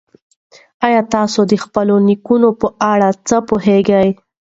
[0.85, 4.09] ایا تاسي د خپلو نیکونو په اړه څه پوهېږئ؟